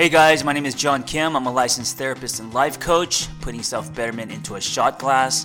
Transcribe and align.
Hey 0.00 0.08
guys, 0.08 0.44
my 0.44 0.54
name 0.54 0.64
is 0.64 0.74
John 0.74 1.02
Kim. 1.02 1.36
I'm 1.36 1.44
a 1.44 1.52
licensed 1.52 1.98
therapist 1.98 2.40
and 2.40 2.54
life 2.54 2.80
coach, 2.80 3.28
putting 3.42 3.62
self 3.62 3.94
betterment 3.94 4.32
into 4.32 4.54
a 4.54 4.60
shot 4.60 4.98
glass. 4.98 5.44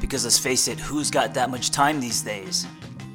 Because 0.00 0.22
let's 0.22 0.38
face 0.38 0.68
it, 0.68 0.78
who's 0.78 1.10
got 1.10 1.34
that 1.34 1.50
much 1.50 1.72
time 1.72 1.98
these 1.98 2.22
days? 2.22 2.68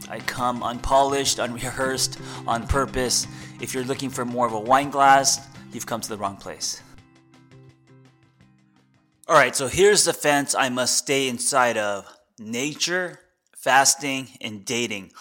I 0.10 0.20
come 0.20 0.62
unpolished, 0.62 1.40
unrehearsed, 1.40 2.20
on 2.46 2.68
purpose. 2.68 3.26
If 3.62 3.74
you're 3.74 3.86
looking 3.86 4.10
for 4.10 4.26
more 4.26 4.46
of 4.46 4.52
a 4.52 4.60
wine 4.60 4.90
glass, 4.90 5.48
you've 5.72 5.86
come 5.86 6.02
to 6.02 6.10
the 6.10 6.18
wrong 6.18 6.36
place. 6.36 6.82
Alright, 9.30 9.56
so 9.56 9.68
here's 9.70 10.04
the 10.04 10.12
fence 10.12 10.54
I 10.54 10.68
must 10.68 10.98
stay 10.98 11.30
inside 11.30 11.78
of 11.78 12.06
nature, 12.38 13.18
fasting, 13.56 14.28
and 14.42 14.66
dating. 14.66 15.14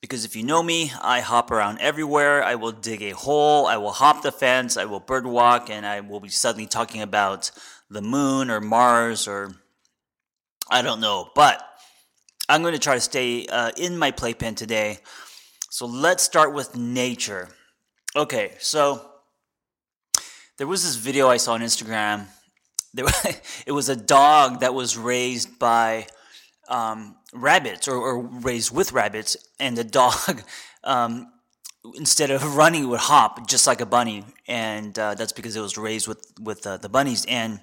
Because 0.00 0.24
if 0.24 0.36
you 0.36 0.44
know 0.44 0.62
me, 0.62 0.92
I 1.02 1.20
hop 1.20 1.50
around 1.50 1.78
everywhere. 1.80 2.42
I 2.44 2.54
will 2.54 2.72
dig 2.72 3.02
a 3.02 3.10
hole, 3.10 3.66
I 3.66 3.78
will 3.78 3.92
hop 3.92 4.22
the 4.22 4.30
fence, 4.30 4.76
I 4.76 4.84
will 4.84 5.00
birdwalk, 5.00 5.70
and 5.70 5.84
I 5.84 6.00
will 6.00 6.20
be 6.20 6.28
suddenly 6.28 6.66
talking 6.66 7.02
about 7.02 7.50
the 7.90 8.02
moon 8.02 8.50
or 8.50 8.60
Mars 8.60 9.26
or 9.26 9.54
I 10.70 10.82
don't 10.82 11.00
know. 11.00 11.30
But 11.34 11.62
I'm 12.48 12.62
going 12.62 12.74
to 12.74 12.80
try 12.80 12.94
to 12.94 13.00
stay 13.00 13.46
uh, 13.46 13.72
in 13.76 13.98
my 13.98 14.10
playpen 14.10 14.54
today. 14.54 14.98
So 15.70 15.86
let's 15.86 16.22
start 16.22 16.54
with 16.54 16.76
nature. 16.76 17.48
Okay, 18.16 18.52
so 18.58 19.04
there 20.56 20.66
was 20.66 20.82
this 20.82 20.96
video 20.96 21.28
I 21.28 21.36
saw 21.36 21.54
on 21.54 21.60
Instagram. 21.60 22.26
There, 22.94 23.06
it 23.66 23.72
was 23.72 23.88
a 23.88 23.96
dog 23.96 24.60
that 24.60 24.74
was 24.74 24.96
raised 24.96 25.58
by 25.58 26.06
um, 26.68 27.16
rabbits 27.32 27.88
or, 27.88 27.96
or, 27.96 28.20
raised 28.20 28.74
with 28.74 28.92
rabbits, 28.92 29.36
and 29.58 29.76
the 29.76 29.84
dog, 29.84 30.42
um, 30.84 31.32
instead 31.96 32.30
of 32.30 32.56
running, 32.56 32.88
would 32.88 33.00
hop 33.00 33.48
just 33.48 33.66
like 33.66 33.80
a 33.80 33.86
bunny, 33.86 34.24
and 34.46 34.98
uh, 34.98 35.14
that's 35.14 35.32
because 35.32 35.56
it 35.56 35.60
was 35.60 35.76
raised 35.76 36.06
with 36.06 36.24
with 36.40 36.66
uh, 36.66 36.76
the 36.76 36.88
bunnies. 36.88 37.24
And 37.26 37.60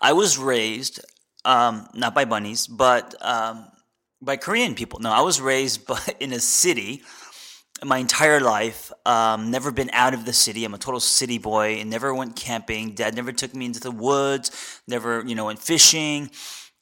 I 0.00 0.12
was 0.12 0.38
raised 0.38 1.00
um, 1.44 1.88
not 1.94 2.14
by 2.14 2.24
bunnies, 2.24 2.66
but 2.66 3.14
um, 3.20 3.66
by 4.20 4.36
Korean 4.36 4.74
people. 4.74 5.00
No, 5.00 5.10
I 5.10 5.20
was 5.20 5.40
raised 5.40 5.86
by, 5.88 6.00
in 6.20 6.32
a 6.32 6.40
city 6.40 7.02
my 7.84 7.98
entire 7.98 8.40
life. 8.40 8.92
Um, 9.06 9.50
never 9.50 9.70
been 9.70 9.90
out 9.92 10.14
of 10.14 10.24
the 10.24 10.32
city. 10.32 10.64
I'm 10.64 10.74
a 10.74 10.78
total 10.78 11.00
city 11.00 11.38
boy 11.38 11.76
and 11.78 11.88
never 11.90 12.12
went 12.14 12.36
camping. 12.36 12.94
Dad 12.94 13.14
never 13.14 13.32
took 13.32 13.54
me 13.54 13.66
into 13.66 13.80
the 13.80 13.90
woods. 13.90 14.80
Never, 14.86 15.24
you 15.24 15.34
know, 15.34 15.46
went 15.46 15.60
fishing. 15.60 16.30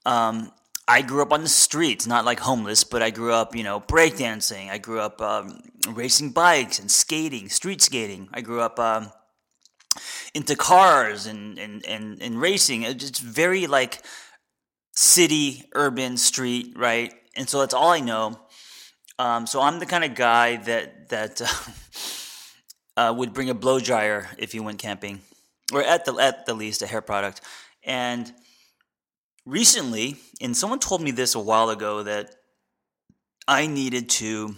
Um, 0.05 0.53
I 0.89 1.03
grew 1.03 1.23
up 1.23 1.33
on 1.33 1.43
the 1.43 1.49
streets, 1.49 2.07
not 2.07 2.25
like 2.25 2.39
homeless, 2.39 2.85
but 2.85 3.03
I 3.03 3.11
grew 3.11 3.33
up, 3.33 3.57
you 3.57 3.65
know, 3.65 3.81
breakdancing. 3.81 4.71
I 4.71 4.79
grew 4.79 5.01
up 5.01 5.21
um, 5.21 5.61
racing 5.89 6.31
bikes 6.31 6.79
and 6.79 6.91
skating, 6.91 7.49
street 7.49 7.83
skating. 7.83 8.29
I 8.33 8.41
grew 8.41 8.61
up 8.61 8.79
um, 8.79 9.11
into 10.33 10.55
cars 10.55 11.27
and, 11.27 11.59
and, 11.59 11.85
and, 11.87 12.23
and 12.23 12.41
racing. 12.41 12.83
It's 12.83 13.19
very 13.19 13.67
like 13.67 14.01
city, 14.95 15.65
urban, 15.75 16.17
street, 16.17 16.75
right? 16.77 17.13
And 17.35 17.49
so 17.49 17.61
that's 17.61 17.75
all 17.75 17.91
I 17.91 18.01
know. 18.01 18.39
Um, 19.19 19.47
so 19.47 19.61
I'm 19.61 19.79
the 19.79 19.87
kind 19.87 20.05
of 20.05 20.15
guy 20.15 20.57
that 20.57 21.09
that 21.09 21.41
uh, 22.97 23.15
would 23.17 23.33
bring 23.33 23.51
a 23.51 23.55
blow 23.55 23.81
dryer 23.81 24.29
if 24.39 24.55
you 24.55 24.63
went 24.63 24.79
camping, 24.79 25.21
or 25.73 25.83
at 25.83 26.05
the 26.05 26.15
at 26.17 26.45
the 26.45 26.55
least 26.55 26.83
a 26.83 26.87
hair 26.87 27.01
product. 27.01 27.41
And 27.83 28.31
recently, 29.47 30.17
and 30.41 30.55
someone 30.55 30.79
told 30.79 31.01
me 31.01 31.13
this 31.13 31.35
a 31.35 31.41
while 31.41 31.71
ago 31.71 32.03
that 32.03 32.35
I 33.49 33.67
needed 33.67 34.11
to 34.11 34.57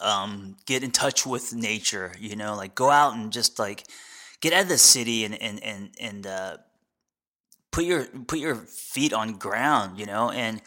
um, 0.00 0.56
get 0.66 0.82
in 0.82 0.90
touch 0.90 1.24
with 1.24 1.54
nature. 1.54 2.12
You 2.18 2.36
know, 2.36 2.56
like 2.56 2.74
go 2.74 2.90
out 2.90 3.14
and 3.14 3.32
just 3.32 3.58
like 3.58 3.84
get 4.40 4.52
out 4.52 4.62
of 4.62 4.68
the 4.68 4.78
city 4.78 5.24
and 5.24 5.40
and 5.40 5.62
and 5.62 5.90
and 5.98 6.26
uh, 6.26 6.56
put 7.70 7.84
your 7.84 8.04
put 8.04 8.38
your 8.38 8.56
feet 8.56 9.12
on 9.12 9.38
ground. 9.38 9.98
You 9.98 10.06
know, 10.06 10.30
and 10.30 10.60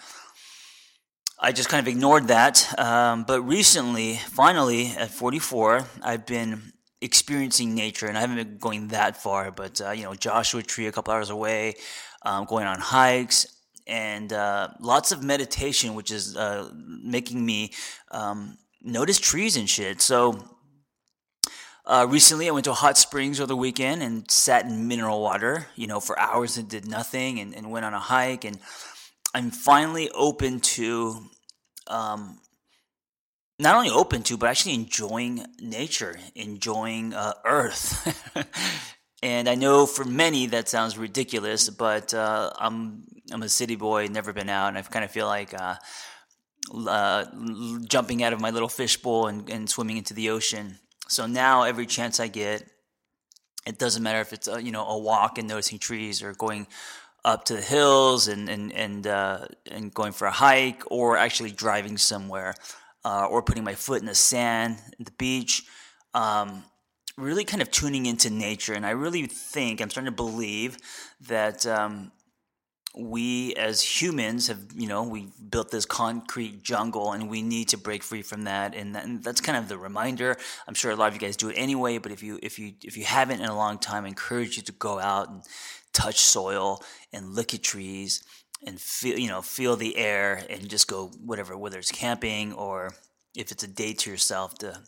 I 1.40 1.52
just 1.52 1.69
kind 1.69 1.86
of 1.86 1.88
ignored 1.88 2.30
that. 2.30 2.74
Um, 2.80 3.24
but 3.24 3.42
recently, 3.42 4.16
finally, 4.16 4.88
at 4.98 5.12
44, 5.12 5.86
I've 6.02 6.25
been 6.25 6.72
experiencing 7.01 7.75
nature, 7.75 8.07
and 8.07 8.17
I 8.17 8.22
haven't 8.22 8.38
been 8.38 8.57
going 8.57 8.88
that 8.89 9.17
far. 9.22 9.51
But 9.51 9.81
uh, 9.81 9.91
you 9.91 10.03
know, 10.03 10.16
Joshua 10.16 10.63
Tree, 10.63 10.88
a 10.88 10.91
couple 10.91 11.13
hours 11.13 11.29
away 11.29 11.75
um, 12.23 12.45
going 12.45 12.66
on 12.66 12.79
hikes, 12.79 13.47
and 13.88 14.33
uh, 14.33 14.69
lots 14.79 15.11
of 15.11 15.23
meditation, 15.23 15.94
which 15.94 16.11
is 16.11 16.35
uh, 16.35 16.69
making 16.73 17.45
me 17.45 17.72
um, 18.11 18.57
notice 18.81 19.19
trees 19.19 19.57
and 19.57 19.69
shit. 19.69 20.01
So 20.01 20.44
uh, 21.85 22.07
recently, 22.09 22.47
I 22.47 22.51
went 22.51 22.66
to 22.66 22.73
hot 22.73 22.97
springs 22.97 23.39
over 23.39 23.47
the 23.47 23.56
weekend 23.56 24.01
and 24.01 24.29
sat 24.31 24.66
in 24.66 24.88
mineral 24.88 25.22
water, 25.22 25.67
you 25.75 25.85
know, 25.85 26.00
for 26.00 26.17
hours 26.19 26.57
and 26.57 26.67
did 26.67 26.88
nothing, 26.88 27.39
and, 27.39 27.56
and 27.56 27.69
went 27.69 27.85
on 27.85 27.94
a 27.94 28.00
hike. 28.00 28.44
And 28.44 28.59
I'm 29.35 29.51
finally 29.51 30.09
open 30.12 30.62
to, 30.62 31.25
um, 31.88 32.39
not 33.60 33.76
only 33.76 33.90
open 33.90 34.24
to, 34.24 34.38
but 34.38 34.50
actually 34.50 34.74
enjoying 34.74 35.46
nature, 35.60 36.18
enjoying 36.36 37.14
uh, 37.14 37.34
Earth. 37.46 38.12
And 39.26 39.50
I 39.50 39.56
know 39.56 39.88
for 39.88 40.06
many 40.06 40.46
that 40.48 40.70
sounds 40.70 41.00
ridiculous, 41.00 41.68
but 41.72 42.14
uh, 42.14 42.52
I'm 42.60 43.06
I'm 43.32 43.42
a 43.42 43.50
city 43.50 43.76
boy, 43.76 44.06
never 44.06 44.34
been 44.34 44.50
out, 44.50 44.68
and 44.68 44.78
I 44.78 44.84
kind 44.84 45.04
of 45.04 45.10
feel 45.10 45.26
like 45.26 45.52
uh, 45.60 45.76
uh, 46.88 47.26
jumping 47.88 48.22
out 48.22 48.34
of 48.34 48.40
my 48.40 48.52
little 48.52 48.70
fishbowl 48.70 49.26
and, 49.26 49.50
and 49.50 49.68
swimming 49.68 49.98
into 49.98 50.14
the 50.14 50.30
ocean. 50.30 50.78
So 51.08 51.26
now 51.26 51.64
every 51.64 51.88
chance 51.88 52.20
I 52.20 52.28
get, 52.28 52.70
it 53.66 53.80
doesn't 53.80 54.04
matter 54.04 54.22
if 54.22 54.32
it's 54.32 54.48
a, 54.48 54.62
you 54.62 54.72
know 54.72 54.86
a 54.86 55.00
walk 55.00 55.40
and 55.40 55.48
noticing 55.48 55.80
trees 55.80 56.22
or 56.22 56.34
going 56.34 56.68
up 57.24 57.46
to 57.46 57.56
the 57.56 57.62
hills 57.62 58.28
and 58.28 58.48
and 58.48 58.72
and 58.74 59.08
uh, 59.08 59.48
and 59.72 59.92
going 59.92 60.12
for 60.12 60.28
a 60.28 60.32
hike 60.46 60.84
or 60.92 61.18
actually 61.18 61.52
driving 61.52 61.98
somewhere 61.98 62.54
uh, 63.06 63.28
or 63.30 63.42
putting 63.42 63.64
my 63.64 63.76
foot 63.76 64.02
in 64.02 64.08
the 64.08 64.16
sand, 64.16 64.80
the 65.00 65.12
beach. 65.12 65.64
Um, 66.14 66.64
really 67.18 67.46
kind 67.46 67.62
of 67.62 67.72
tuning 67.72 68.06
into 68.06 68.30
nature. 68.30 68.74
And 68.74 68.86
I 68.86 68.90
really 68.92 69.26
think, 69.26 69.80
I'm 69.80 69.90
starting 69.90 70.12
to 70.12 70.16
believe 70.16 70.78
that 71.28 71.66
um, 71.66 72.12
we 72.98 73.54
as 73.56 73.82
humans 73.82 74.48
have, 74.48 74.60
you 74.76 74.88
know, 74.88 75.04
we 75.04 75.28
built 75.50 75.72
this 75.72 75.86
concrete 75.86 76.62
jungle 76.64 77.14
and 77.14 77.30
we 77.30 77.42
need 77.42 77.70
to 77.70 77.78
break 77.78 78.04
free 78.04 78.22
from 78.22 78.44
that. 78.44 78.76
And, 78.76 78.96
that, 78.96 79.06
and 79.06 79.24
that's 79.24 79.40
kind 79.40 79.58
of 79.58 79.70
the 79.70 79.78
reminder. 79.78 80.36
I'm 80.68 80.74
sure 80.74 80.92
a 80.92 80.96
lot 80.96 81.08
of 81.08 81.14
you 81.14 81.20
guys 81.20 81.38
do 81.38 81.50
it 81.50 81.54
anyway, 81.54 82.00
but 82.00 82.12
if 82.12 82.22
you, 82.22 82.40
if 82.44 82.60
you, 82.60 82.74
if 82.84 82.98
you 82.98 83.06
haven't 83.06 83.40
in 83.40 83.48
a 83.48 83.56
long 83.56 83.80
time, 83.80 84.04
I 84.06 84.10
encourage 84.10 84.58
you 84.58 84.64
to 84.64 84.72
go 84.74 85.00
out 85.00 85.30
and 85.30 85.42
touch 85.94 86.20
soil 86.20 86.84
and 87.14 87.34
look 87.34 87.54
at 87.54 87.64
trees 87.64 88.24
and 88.66 88.80
feel, 88.80 89.18
you 89.18 89.28
know, 89.28 89.42
feel 89.42 89.76
the 89.76 89.98
air 89.98 90.46
and 90.50 90.70
just 90.70 90.88
go 90.88 91.08
whatever, 91.24 91.58
whether 91.58 91.78
it's 91.78 91.92
camping 91.92 92.54
or 92.54 92.92
if 93.36 93.52
it's 93.52 93.64
a 93.64 93.68
day 93.68 93.94
to 93.94 94.10
yourself 94.10 94.58
to, 94.60 94.80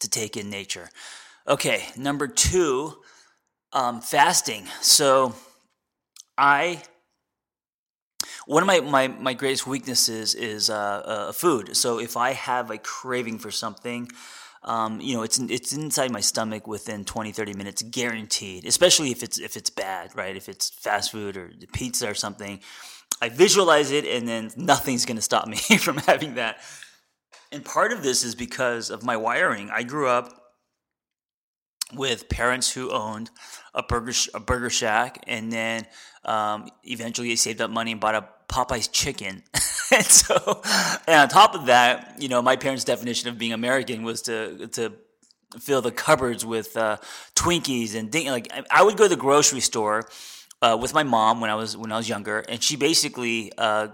to 0.00 0.10
take 0.10 0.36
in 0.36 0.50
nature. 0.50 0.88
Okay, 1.46 1.84
number 1.96 2.26
two, 2.26 2.94
um, 3.72 4.00
fasting. 4.00 4.66
So 4.80 5.34
I 6.36 6.82
one 8.46 8.62
of 8.62 8.66
my, 8.66 8.80
my, 8.80 9.08
my 9.08 9.34
greatest 9.34 9.66
weaknesses 9.66 10.34
is 10.34 10.70
uh, 10.70 10.74
uh, 10.74 11.32
food. 11.32 11.76
So 11.76 12.00
if 12.00 12.16
I 12.16 12.32
have 12.32 12.70
a 12.70 12.78
craving 12.78 13.38
for 13.38 13.50
something, 13.50 14.10
um, 14.62 15.00
you 15.00 15.14
know, 15.14 15.22
it's 15.22 15.38
it's 15.38 15.72
inside 15.72 16.10
my 16.10 16.20
stomach 16.20 16.66
within 16.66 17.04
20, 17.04 17.32
30 17.32 17.54
minutes, 17.54 17.82
guaranteed. 17.82 18.66
Especially 18.66 19.10
if 19.10 19.22
it's 19.22 19.38
if 19.38 19.56
it's 19.56 19.70
bad, 19.70 20.14
right? 20.14 20.36
If 20.36 20.48
it's 20.48 20.70
fast 20.70 21.12
food 21.12 21.36
or 21.36 21.50
pizza 21.72 22.10
or 22.10 22.14
something, 22.14 22.60
I 23.22 23.30
visualize 23.30 23.90
it, 23.90 24.04
and 24.04 24.28
then 24.28 24.50
nothing's 24.56 25.06
going 25.06 25.16
to 25.16 25.22
stop 25.22 25.46
me 25.46 25.56
from 25.78 25.96
having 25.98 26.34
that. 26.34 26.58
And 27.52 27.64
part 27.64 27.92
of 27.92 28.02
this 28.02 28.22
is 28.22 28.34
because 28.34 28.90
of 28.90 29.02
my 29.02 29.16
wiring. 29.16 29.70
I 29.70 29.82
grew 29.82 30.08
up 30.08 30.39
with 31.94 32.28
parents 32.28 32.72
who 32.72 32.90
owned 32.90 33.30
a 33.74 33.82
burger 33.82 34.12
a 34.34 34.40
burger 34.40 34.70
shack, 34.70 35.22
and 35.26 35.52
then 35.52 35.86
um, 36.24 36.68
eventually 36.84 37.28
they 37.28 37.36
saved 37.36 37.60
up 37.60 37.70
money 37.70 37.92
and 37.92 38.00
bought 38.00 38.14
a 38.14 38.28
Popeye's 38.48 38.88
chicken. 38.88 39.42
and 39.92 40.04
so, 40.04 40.62
and 41.06 41.20
on 41.20 41.28
top 41.28 41.54
of 41.54 41.66
that, 41.66 42.16
you 42.18 42.28
know, 42.28 42.42
my 42.42 42.56
parents' 42.56 42.84
definition 42.84 43.28
of 43.28 43.38
being 43.38 43.52
American 43.52 44.02
was 44.02 44.22
to 44.22 44.68
to 44.68 44.92
fill 45.58 45.82
the 45.82 45.92
cupboards 45.92 46.44
with 46.44 46.76
uh, 46.76 46.96
Twinkies 47.34 47.94
and 47.94 48.10
things 48.10 48.30
like. 48.30 48.52
I 48.70 48.82
would 48.82 48.96
go 48.96 49.04
to 49.04 49.08
the 49.08 49.20
grocery 49.20 49.60
store 49.60 50.08
uh, 50.62 50.76
with 50.80 50.94
my 50.94 51.02
mom 51.02 51.40
when 51.40 51.50
I 51.50 51.54
was 51.54 51.76
when 51.76 51.92
I 51.92 51.96
was 51.96 52.08
younger, 52.08 52.40
and 52.48 52.62
she 52.62 52.76
basically 52.76 53.52
uh, 53.56 53.88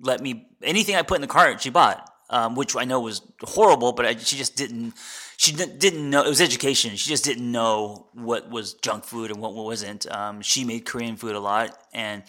let 0.00 0.20
me 0.20 0.48
anything 0.62 0.96
I 0.96 1.02
put 1.02 1.16
in 1.16 1.20
the 1.22 1.26
cart 1.26 1.60
she 1.60 1.70
bought, 1.70 2.10
um, 2.30 2.54
which 2.54 2.76
I 2.76 2.84
know 2.84 3.00
was 3.00 3.22
horrible, 3.42 3.92
but 3.92 4.06
I, 4.06 4.16
she 4.16 4.36
just 4.36 4.56
didn't 4.56 4.94
she 5.36 5.52
didn't 5.52 6.10
know 6.10 6.22
it 6.22 6.28
was 6.28 6.40
education. 6.40 6.96
She 6.96 7.08
just 7.08 7.24
didn't 7.24 7.50
know 7.50 8.08
what 8.12 8.50
was 8.50 8.74
junk 8.74 9.04
food 9.04 9.30
and 9.30 9.40
what 9.40 9.54
wasn't. 9.54 10.10
Um, 10.10 10.40
she 10.42 10.64
made 10.64 10.84
Korean 10.84 11.16
food 11.16 11.34
a 11.34 11.40
lot, 11.40 11.76
and 11.92 12.22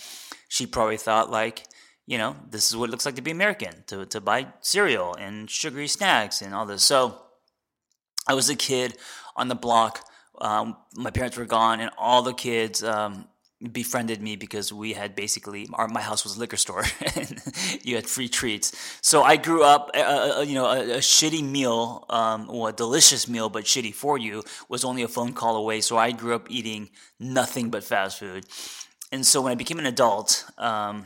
she 0.47 0.65
probably 0.65 0.97
thought 0.97 1.29
like, 1.29 1.63
you 2.05 2.17
know, 2.17 2.35
this 2.49 2.69
is 2.69 2.77
what 2.77 2.89
it 2.89 2.91
looks 2.91 3.05
like 3.05 3.15
to 3.15 3.21
be 3.21 3.31
American 3.31 3.83
to 3.87 4.05
to 4.05 4.21
buy 4.21 4.47
cereal 4.61 5.15
and 5.15 5.49
sugary 5.49 5.87
snacks 5.87 6.41
and 6.41 6.53
all 6.53 6.65
this. 6.65 6.83
So 6.83 7.21
I 8.27 8.33
was 8.33 8.49
a 8.49 8.55
kid 8.55 8.97
on 9.35 9.47
the 9.47 9.55
block. 9.55 10.01
Um, 10.39 10.77
my 10.95 11.11
parents 11.11 11.37
were 11.37 11.45
gone, 11.45 11.79
and 11.79 11.91
all 11.97 12.21
the 12.21 12.33
kids 12.33 12.83
um, 12.83 13.27
befriended 13.69 14.21
me 14.21 14.35
because 14.35 14.71
we 14.71 14.93
had 14.93 15.15
basically 15.15 15.67
our, 15.73 15.87
my 15.87 16.01
house 16.01 16.23
was 16.23 16.35
a 16.37 16.39
liquor 16.39 16.57
store 16.57 16.83
and 17.15 17.41
you 17.83 17.95
had 17.95 18.05
free 18.07 18.27
treats. 18.27 18.73
So 19.01 19.23
i 19.23 19.37
grew 19.37 19.63
up 19.63 19.91
uh, 19.95 19.99
uh, 19.99 20.33
uh, 20.37 20.41
you 20.41 20.55
know 20.55 20.65
a, 20.65 20.79
a 20.95 20.97
shitty 20.97 21.43
meal 21.43 22.05
um, 22.09 22.49
or 22.49 22.69
a 22.69 22.73
delicious 22.73 23.27
meal 23.27 23.49
but 23.49 23.65
shitty 23.65 23.93
for 23.93 24.17
you 24.17 24.43
was 24.69 24.83
only 24.83 25.03
a 25.03 25.07
phone 25.07 25.33
call 25.33 25.55
away. 25.55 25.81
So 25.81 25.97
i 25.97 26.11
grew 26.11 26.35
up 26.35 26.49
eating 26.49 26.89
nothing 27.19 27.69
but 27.69 27.83
fast 27.83 28.19
food. 28.19 28.45
And 29.11 29.25
so 29.25 29.41
when 29.41 29.51
i 29.51 29.55
became 29.55 29.79
an 29.79 29.85
adult 29.85 30.45
um, 30.57 31.05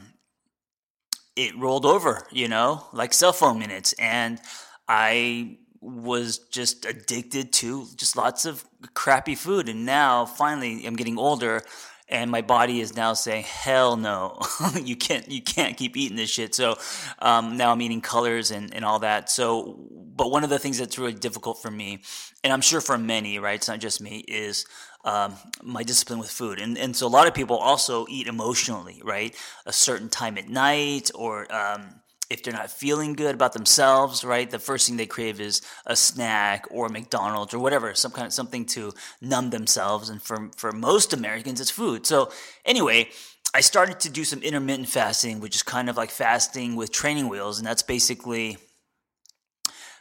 it 1.35 1.57
rolled 1.57 1.85
over 1.85 2.27
you 2.31 2.47
know 2.47 2.85
like 2.93 3.13
cell 3.13 3.33
phone 3.33 3.59
minutes. 3.59 3.93
And 3.93 4.39
i 4.87 5.57
was 5.81 6.39
just 6.51 6.85
addicted 6.85 7.53
to 7.53 7.87
just 7.95 8.17
lots 8.17 8.45
of 8.45 8.65
crappy 8.93 9.35
food. 9.35 9.69
And 9.69 9.85
now 9.85 10.25
finally 10.25 10.85
i'm 10.85 10.95
getting 10.95 11.17
older 11.17 11.63
and 12.09 12.29
my 12.31 12.41
body 12.41 12.79
is 12.79 12.95
now 12.95 13.13
saying 13.13 13.43
hell 13.43 13.95
no 13.97 14.39
you 14.81 14.95
can't 14.95 15.29
you 15.29 15.41
can't 15.41 15.77
keep 15.77 15.95
eating 15.95 16.17
this 16.17 16.29
shit. 16.29 16.55
So 16.55 16.77
um, 17.19 17.57
now 17.57 17.71
i'm 17.71 17.81
eating 17.81 18.01
colors 18.01 18.51
and, 18.51 18.73
and 18.73 18.83
all 18.83 18.99
that. 18.99 19.29
So 19.29 19.79
but 20.15 20.31
one 20.31 20.43
of 20.43 20.49
the 20.49 20.59
things 20.59 20.77
that's 20.77 20.99
really 20.99 21.13
difficult 21.13 21.61
for 21.61 21.71
me 21.71 21.99
and 22.43 22.51
i'm 22.51 22.61
sure 22.61 22.81
for 22.81 22.97
many 22.97 23.39
right 23.39 23.55
it's 23.55 23.69
not 23.69 23.79
just 23.79 24.01
me 24.01 24.17
is 24.27 24.65
um, 25.03 25.35
my 25.63 25.83
discipline 25.83 26.19
with 26.19 26.29
food. 26.29 26.59
And, 26.59 26.77
and 26.77 26.95
so 26.95 27.07
a 27.07 27.09
lot 27.09 27.27
of 27.27 27.33
people 27.33 27.57
also 27.57 28.05
eat 28.09 28.27
emotionally 28.27 29.01
right 29.03 29.35
a 29.65 29.73
certain 29.73 30.09
time 30.09 30.37
at 30.37 30.49
night 30.49 31.11
or 31.15 31.51
um, 31.53 32.01
if 32.29 32.43
they're 32.43 32.53
not 32.53 32.69
feeling 32.69 33.13
good 33.13 33.33
about 33.33 33.53
themselves, 33.53 34.23
right, 34.23 34.49
the 34.49 34.59
first 34.59 34.87
thing 34.87 34.97
they 34.97 35.07
crave 35.07 35.39
is 35.41 35.61
a 35.85 35.95
snack 35.95 36.67
or 36.69 36.87
McDonald's 36.89 37.53
or 37.53 37.59
whatever, 37.59 37.93
some 37.95 38.11
kind 38.11 38.27
of 38.27 38.33
something 38.33 38.65
to 38.65 38.93
numb 39.21 39.49
themselves. 39.49 40.09
And 40.09 40.21
for 40.21 40.51
for 40.55 40.71
most 40.71 41.13
Americans, 41.13 41.59
it's 41.59 41.71
food. 41.71 42.05
So 42.05 42.31
anyway, 42.65 43.09
I 43.53 43.61
started 43.61 43.99
to 44.01 44.09
do 44.09 44.23
some 44.23 44.43
intermittent 44.43 44.89
fasting, 44.89 45.39
which 45.39 45.55
is 45.55 45.63
kind 45.63 45.89
of 45.89 45.97
like 45.97 46.11
fasting 46.11 46.75
with 46.75 46.91
training 46.91 47.29
wheels, 47.29 47.57
and 47.57 47.67
that's 47.67 47.81
basically 47.81 48.57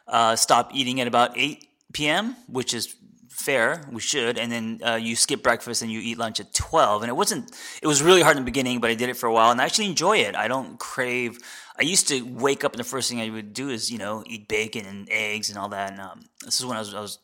uh, 0.07 0.37
stop 0.37 0.71
eating 0.75 1.01
at 1.01 1.07
about 1.07 1.31
eight 1.37 1.65
p.m., 1.95 2.37
which 2.47 2.75
is 2.75 2.95
fair. 3.31 3.89
We 3.91 4.01
should, 4.01 4.37
and 4.37 4.53
then 4.53 4.81
uh, 4.85 4.97
you 4.97 5.17
skip 5.17 5.43
breakfast 5.43 5.81
and 5.81 5.91
you 5.91 6.01
eat 6.01 6.19
lunch 6.19 6.41
at 6.41 6.53
twelve. 6.53 7.03
And 7.03 7.09
it 7.09 7.15
wasn't. 7.15 7.51
It 7.81 7.87
was 7.87 8.03
really 8.03 8.21
hard 8.21 8.37
in 8.37 8.43
the 8.43 8.51
beginning, 8.51 8.81
but 8.81 8.91
I 8.91 8.95
did 8.95 9.09
it 9.09 9.17
for 9.17 9.29
a 9.29 9.33
while, 9.33 9.51
and 9.51 9.61
I 9.61 9.65
actually 9.65 9.87
enjoy 9.87 10.19
it. 10.19 10.35
I 10.35 10.47
don't 10.49 10.79
crave. 10.79 11.39
I 11.79 11.85
used 11.85 12.09
to 12.09 12.23
wake 12.23 12.65
up 12.65 12.73
and 12.73 12.81
the 12.81 12.85
first 12.85 13.09
thing 13.09 13.21
I 13.21 13.31
would 13.31 13.53
do 13.53 13.69
is, 13.69 13.91
you 13.91 13.99
know, 13.99 14.25
eat 14.27 14.49
bacon 14.49 14.85
and 14.85 15.09
eggs 15.11 15.49
and 15.49 15.59
all 15.59 15.69
that. 15.69 15.93
And 15.93 16.01
um, 16.01 16.21
this 16.45 16.59
is 16.59 16.67
when 16.67 16.77
I 16.77 16.81
was, 16.81 16.93
I 16.93 17.01
was 17.01 17.19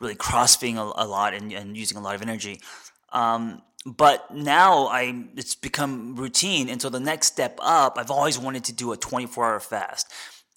really 0.00 0.14
crossfitting 0.14 0.76
a, 0.76 1.04
a 1.04 1.06
lot 1.06 1.34
and, 1.34 1.52
and, 1.52 1.76
using 1.76 1.98
a 1.98 2.00
lot 2.00 2.14
of 2.14 2.22
energy. 2.22 2.60
Um, 3.12 3.62
but 3.84 4.34
now 4.34 4.86
I 4.86 5.24
it's 5.36 5.54
become 5.54 6.16
routine, 6.16 6.68
and 6.68 6.82
so 6.82 6.90
the 6.90 7.00
next 7.00 7.28
step 7.28 7.58
up, 7.62 7.96
I've 7.96 8.10
always 8.10 8.38
wanted 8.38 8.64
to 8.64 8.72
do 8.72 8.92
a 8.92 8.96
24 8.96 9.44
hour 9.44 9.60
fast. 9.60 10.12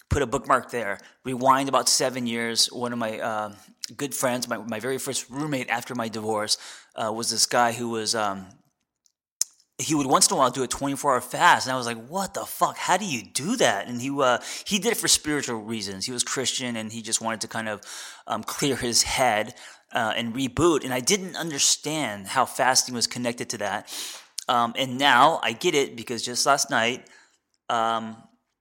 Put 0.09 0.21
a 0.21 0.27
bookmark 0.27 0.71
there. 0.71 0.99
Rewind 1.23 1.69
about 1.69 1.87
seven 1.87 2.27
years. 2.27 2.69
One 2.71 2.91
of 2.91 2.99
my 2.99 3.19
uh, 3.19 3.53
good 3.95 4.13
friends, 4.13 4.49
my, 4.49 4.57
my 4.57 4.79
very 4.79 4.97
first 4.97 5.29
roommate 5.29 5.69
after 5.69 5.95
my 5.95 6.09
divorce, 6.09 6.57
uh, 6.95 7.11
was 7.13 7.29
this 7.29 7.45
guy 7.45 7.71
who 7.71 7.89
was 7.89 8.15
um, 8.15 8.47
he 9.81 9.95
would 9.95 10.07
once 10.07 10.29
in 10.29 10.35
a 10.35 10.37
while 10.37 10.49
do 10.49 10.63
a 10.63 10.67
24 10.67 11.13
hour 11.13 11.21
fast 11.21 11.67
and 11.67 11.73
i 11.73 11.77
was 11.77 11.85
like 11.85 12.07
what 12.07 12.33
the 12.33 12.45
fuck? 12.45 12.77
How 12.77 12.97
do 12.97 13.05
you 13.05 13.23
do 13.23 13.55
that? 13.57 13.87
And 13.87 14.01
he 14.01 14.09
uh, 14.09 14.39
he 14.65 14.79
did 14.79 14.91
it 14.93 14.97
for 14.97 15.07
spiritual 15.07 15.57
reasons. 15.61 16.05
He 16.05 16.11
was 16.11 16.23
christian 16.23 16.75
and 16.75 16.91
he 16.91 17.01
just 17.01 17.21
wanted 17.21 17.41
to 17.41 17.47
kind 17.47 17.67
of 17.67 17.81
um, 18.27 18.43
clear 18.43 18.75
his 18.75 19.03
head 19.03 19.55
uh, 19.93 20.13
and 20.15 20.33
reboot 20.33 20.83
and 20.83 20.93
i 20.93 20.99
didn't 20.99 21.35
understand 21.35 22.27
how 22.27 22.45
fasting 22.45 22.95
was 22.95 23.07
connected 23.07 23.49
to 23.49 23.57
that. 23.59 23.91
Um, 24.47 24.73
and 24.77 24.97
now 24.97 25.39
i 25.43 25.53
get 25.53 25.75
it 25.75 25.95
because 25.95 26.21
just 26.23 26.45
last 26.45 26.69
night 26.69 27.07
um, 27.69 28.17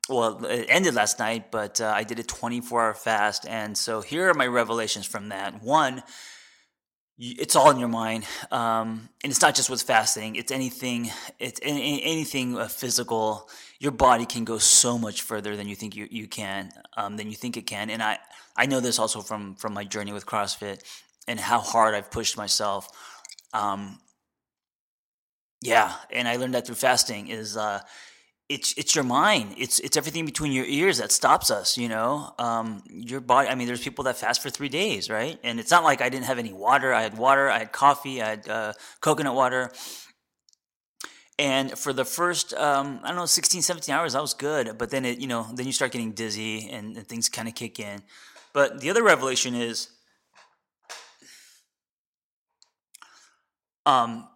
well 0.08 0.44
it 0.44 0.66
ended 0.68 0.94
last 0.94 1.18
night 1.18 1.50
but 1.50 1.80
uh, 1.80 1.92
i 1.94 2.04
did 2.04 2.18
a 2.18 2.22
24 2.22 2.80
hour 2.80 2.94
fast 2.94 3.46
and 3.46 3.76
so 3.76 4.00
here 4.00 4.28
are 4.30 4.34
my 4.34 4.46
revelations 4.46 5.06
from 5.06 5.28
that. 5.30 5.62
One 5.62 6.02
it's 7.22 7.54
all 7.54 7.70
in 7.70 7.78
your 7.78 7.88
mind 7.88 8.24
um, 8.50 9.08
and 9.22 9.30
it's 9.30 9.42
not 9.42 9.54
just 9.54 9.68
with 9.68 9.82
fasting 9.82 10.36
it's 10.36 10.50
anything 10.50 11.10
it's 11.38 11.60
any, 11.62 12.02
anything 12.02 12.56
uh, 12.56 12.66
physical. 12.66 13.48
Your 13.78 13.92
body 13.92 14.24
can 14.24 14.44
go 14.44 14.58
so 14.58 14.98
much 14.98 15.22
further 15.22 15.54
than 15.56 15.68
you 15.68 15.76
think 15.76 15.94
you, 15.94 16.08
you 16.10 16.26
can 16.26 16.70
um, 16.96 17.16
than 17.16 17.28
you 17.28 17.36
think 17.36 17.56
it 17.56 17.66
can 17.66 17.90
and 17.90 18.02
i 18.02 18.18
i 18.56 18.64
know 18.66 18.80
this 18.80 18.98
also 18.98 19.20
from 19.20 19.54
from 19.54 19.74
my 19.74 19.84
journey 19.84 20.12
with 20.12 20.24
crossfit 20.24 20.82
and 21.28 21.38
how 21.38 21.60
hard 21.60 21.94
i've 21.94 22.10
pushed 22.10 22.36
myself 22.38 22.88
um, 23.52 23.98
yeah 25.62 25.94
and 26.10 26.26
i 26.26 26.36
learned 26.36 26.54
that 26.54 26.66
through 26.66 26.74
fasting 26.74 27.28
is 27.28 27.56
uh, 27.56 27.80
it's 28.50 28.74
it's 28.76 28.96
your 28.96 29.04
mind. 29.04 29.54
It's 29.56 29.78
it's 29.78 29.96
everything 29.96 30.26
between 30.26 30.50
your 30.50 30.64
ears 30.64 30.98
that 30.98 31.12
stops 31.12 31.52
us. 31.52 31.78
You 31.78 31.88
know, 31.88 32.34
um, 32.36 32.82
your 32.90 33.20
body. 33.20 33.48
I 33.48 33.54
mean, 33.54 33.68
there's 33.68 33.82
people 33.82 34.02
that 34.04 34.16
fast 34.16 34.42
for 34.42 34.50
three 34.50 34.68
days, 34.68 35.08
right? 35.08 35.38
And 35.44 35.60
it's 35.60 35.70
not 35.70 35.84
like 35.84 36.00
I 36.02 36.08
didn't 36.08 36.26
have 36.26 36.38
any 36.38 36.52
water. 36.52 36.92
I 36.92 37.02
had 37.02 37.16
water. 37.16 37.48
I 37.48 37.60
had 37.60 37.70
coffee. 37.70 38.20
I 38.20 38.30
had 38.30 38.48
uh, 38.48 38.72
coconut 39.00 39.36
water. 39.36 39.70
And 41.38 41.78
for 41.78 41.92
the 41.92 42.04
first, 42.04 42.52
um, 42.52 43.00
I 43.02 43.08
don't 43.08 43.16
know, 43.16 43.24
16, 43.24 43.62
17 43.62 43.94
hours, 43.94 44.14
I 44.14 44.20
was 44.20 44.34
good. 44.34 44.76
But 44.76 44.90
then 44.90 45.06
it, 45.06 45.20
you 45.20 45.26
know, 45.26 45.46
then 45.54 45.64
you 45.64 45.72
start 45.72 45.90
getting 45.90 46.12
dizzy 46.12 46.68
and, 46.68 46.94
and 46.98 47.06
things 47.06 47.30
kind 47.30 47.48
of 47.48 47.54
kick 47.54 47.80
in. 47.80 48.02
But 48.52 48.82
the 48.82 48.90
other 48.90 49.02
revelation 49.02 49.54
is, 49.54 49.88
um, 53.86 54.28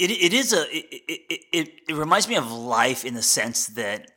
it, 0.00 0.10
it 0.10 0.32
is 0.32 0.52
a 0.52 0.62
it, 0.74 0.86
it, 1.08 1.40
it, 1.52 1.68
it 1.88 1.94
reminds 1.94 2.26
me 2.26 2.36
of 2.36 2.50
life 2.50 3.04
in 3.04 3.14
the 3.14 3.22
sense 3.22 3.66
that 3.68 4.10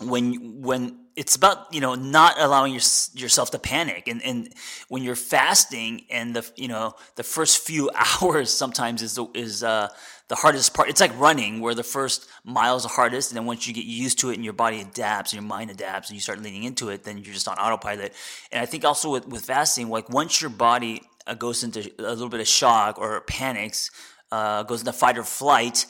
when 0.00 0.62
when 0.62 0.98
it's 1.16 1.34
about 1.34 1.72
you 1.72 1.80
know 1.80 1.94
not 1.94 2.34
allowing 2.38 2.72
your, 2.72 2.82
yourself 3.14 3.50
to 3.50 3.58
panic. 3.58 4.08
And 4.08 4.22
and 4.22 4.52
when 4.88 5.02
you're 5.02 5.16
fasting 5.16 6.06
and 6.10 6.34
the 6.34 6.50
you 6.56 6.68
know 6.68 6.94
the 7.16 7.22
first 7.22 7.66
few 7.66 7.90
hours 8.22 8.50
sometimes 8.50 9.02
is 9.02 9.16
the 9.16 9.26
is 9.34 9.62
uh 9.62 9.88
the 10.28 10.34
hardest 10.34 10.74
part. 10.74 10.88
It's 10.88 11.00
like 11.00 11.16
running 11.18 11.60
where 11.60 11.74
the 11.74 11.84
first 11.84 12.26
mile 12.42 12.76
is 12.76 12.82
the 12.82 12.88
hardest. 12.88 13.30
And 13.30 13.36
then 13.36 13.46
once 13.46 13.68
you 13.68 13.72
get 13.72 13.84
used 13.84 14.18
to 14.20 14.30
it 14.30 14.34
and 14.34 14.44
your 14.44 14.54
body 14.54 14.80
adapts 14.80 15.32
and 15.32 15.40
your 15.40 15.48
mind 15.48 15.70
adapts 15.70 16.08
and 16.08 16.16
you 16.16 16.20
start 16.20 16.42
leaning 16.42 16.64
into 16.64 16.88
it 16.88 17.04
then 17.04 17.18
you're 17.18 17.34
just 17.34 17.48
on 17.48 17.56
autopilot. 17.58 18.12
And 18.50 18.62
i 18.62 18.66
think 18.66 18.84
also 18.84 19.12
with, 19.12 19.28
with 19.28 19.44
fasting 19.44 19.88
like 19.88 20.08
once 20.08 20.40
your 20.40 20.50
body 20.50 21.02
uh, 21.26 21.34
goes 21.34 21.62
into 21.62 21.90
a 21.98 22.02
little 22.02 22.28
bit 22.28 22.40
of 22.40 22.48
shock 22.48 22.98
or 22.98 23.20
panics, 23.22 23.90
uh, 24.32 24.62
goes 24.62 24.80
into 24.80 24.92
fight 24.92 25.18
or 25.18 25.22
flight 25.22 25.86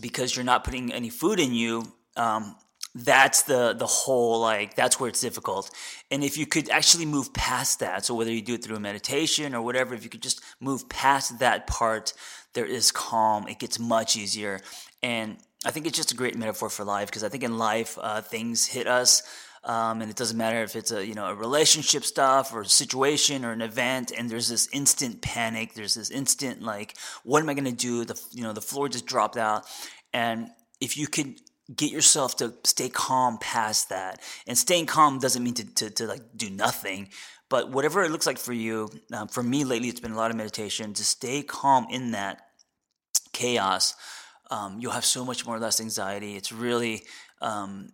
because 0.00 0.34
you're 0.36 0.44
not 0.44 0.64
putting 0.64 0.92
any 0.92 1.10
food 1.10 1.38
in 1.38 1.52
you. 1.52 1.84
Um, 2.16 2.56
that's 2.94 3.42
the 3.42 3.72
the 3.72 3.86
whole 3.86 4.40
like 4.40 4.74
that's 4.74 5.00
where 5.00 5.08
it's 5.08 5.20
difficult 5.20 5.70
and 6.10 6.22
if 6.22 6.36
you 6.36 6.44
could 6.44 6.68
actually 6.68 7.06
move 7.06 7.32
past 7.32 7.80
that 7.80 8.04
so 8.04 8.14
whether 8.14 8.30
you 8.30 8.42
do 8.42 8.54
it 8.54 8.62
through 8.62 8.76
a 8.76 8.80
meditation 8.80 9.54
or 9.54 9.62
whatever 9.62 9.94
if 9.94 10.04
you 10.04 10.10
could 10.10 10.22
just 10.22 10.42
move 10.60 10.86
past 10.90 11.38
that 11.38 11.66
part 11.66 12.12
there 12.52 12.66
is 12.66 12.92
calm 12.92 13.48
it 13.48 13.58
gets 13.58 13.78
much 13.78 14.14
easier 14.14 14.60
and 15.02 15.38
i 15.64 15.70
think 15.70 15.86
it's 15.86 15.96
just 15.96 16.12
a 16.12 16.14
great 16.14 16.36
metaphor 16.36 16.68
for 16.68 16.84
life 16.84 17.08
because 17.08 17.24
i 17.24 17.30
think 17.30 17.42
in 17.42 17.56
life 17.56 17.98
uh, 18.02 18.20
things 18.20 18.66
hit 18.66 18.86
us 18.86 19.22
um, 19.64 20.02
and 20.02 20.10
it 20.10 20.16
doesn't 20.16 20.36
matter 20.36 20.62
if 20.62 20.74
it's 20.74 20.90
a 20.90 21.06
you 21.06 21.14
know 21.14 21.26
a 21.26 21.34
relationship 21.34 22.04
stuff 22.04 22.52
or 22.54 22.62
a 22.62 22.66
situation 22.66 23.44
or 23.44 23.52
an 23.52 23.62
event 23.62 24.12
and 24.16 24.28
there's 24.28 24.48
this 24.48 24.68
instant 24.72 25.22
panic 25.22 25.74
there's 25.74 25.94
this 25.94 26.10
instant 26.10 26.62
like 26.62 26.96
what 27.22 27.42
am 27.42 27.48
i 27.48 27.54
going 27.54 27.64
to 27.64 27.72
do? 27.72 28.04
The 28.04 28.20
you 28.32 28.42
know 28.42 28.52
the 28.52 28.60
floor 28.60 28.88
just 28.88 29.06
dropped 29.06 29.36
out. 29.36 29.66
And 30.12 30.50
if 30.80 30.96
you 30.96 31.06
could 31.06 31.40
get 31.74 31.90
yourself 31.90 32.36
to 32.36 32.52
stay 32.64 32.88
calm 32.88 33.38
past 33.38 33.88
that 33.88 34.20
and 34.46 34.58
staying 34.58 34.86
calm 34.86 35.18
doesn't 35.18 35.42
mean 35.42 35.54
to, 35.54 35.74
to, 35.74 35.90
to 35.90 36.06
like 36.06 36.20
do 36.36 36.50
nothing 36.50 37.08
but 37.48 37.70
whatever 37.70 38.02
it 38.02 38.10
looks 38.10 38.26
like 38.26 38.36
for 38.36 38.52
you 38.52 38.90
um, 39.12 39.28
for 39.28 39.42
me 39.42 39.64
lately 39.64 39.88
it's 39.88 40.00
been 40.00 40.12
a 40.12 40.16
lot 40.16 40.30
of 40.30 40.36
meditation. 40.36 40.92
To 40.94 41.04
stay 41.04 41.42
calm 41.42 41.86
in 41.90 42.10
that 42.12 42.40
chaos 43.32 43.94
um, 44.50 44.78
you'll 44.80 44.92
have 44.92 45.04
so 45.04 45.24
much 45.24 45.46
more 45.46 45.58
less 45.58 45.80
anxiety. 45.80 46.36
It's 46.36 46.52
really 46.52 47.04
um, 47.40 47.88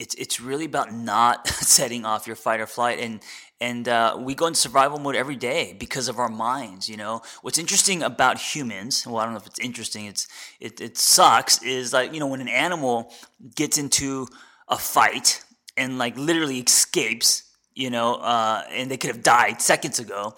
it's 0.00 0.14
it's 0.14 0.40
really 0.40 0.64
about 0.64 0.92
not 0.92 1.46
setting 1.48 2.04
off 2.04 2.26
your 2.26 2.36
fight 2.36 2.58
or 2.58 2.66
flight. 2.66 2.98
And 2.98 3.20
and 3.60 3.86
uh, 3.86 4.16
we 4.18 4.34
go 4.34 4.46
into 4.46 4.58
survival 4.58 4.98
mode 4.98 5.14
every 5.14 5.36
day 5.36 5.76
because 5.78 6.08
of 6.08 6.18
our 6.18 6.30
minds 6.30 6.88
you 6.88 6.96
know? 6.96 7.20
What's 7.42 7.58
interesting 7.58 8.02
about 8.02 8.38
humans 8.38 9.06
well 9.06 9.18
i 9.18 9.24
don't 9.24 9.34
know 9.34 9.40
if 9.40 9.46
it's 9.46 9.60
interesting 9.60 10.06
it's 10.06 10.26
it, 10.58 10.80
it 10.80 10.96
sucks 10.96 11.62
is 11.62 11.92
like 11.92 12.12
you 12.14 12.20
know 12.20 12.26
when 12.26 12.40
an 12.40 12.48
animal 12.48 13.12
gets 13.54 13.76
into 13.76 14.26
a 14.68 14.78
fight 14.78 15.44
and 15.76 15.98
like 15.98 16.16
literally 16.16 16.58
escapes 16.60 17.42
you 17.74 17.90
know 17.90 18.14
uh, 18.14 18.62
and 18.70 18.90
they 18.90 18.96
could 18.96 19.08
have 19.08 19.22
died 19.22 19.60
seconds 19.60 19.98
ago 19.98 20.34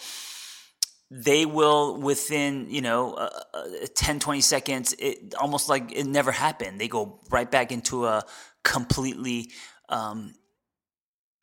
they 1.14 1.44
will 1.44 1.98
within 1.98 2.66
you 2.70 2.80
know 2.80 3.12
uh, 3.12 3.28
uh, 3.52 3.86
10 3.94 4.18
20 4.18 4.40
seconds 4.40 4.94
it 4.98 5.34
almost 5.38 5.68
like 5.68 5.92
it 5.92 6.06
never 6.06 6.32
happened. 6.32 6.80
They 6.80 6.88
go 6.88 7.20
right 7.30 7.50
back 7.50 7.70
into 7.70 8.06
a 8.06 8.24
completely 8.64 9.50
um, 9.88 10.34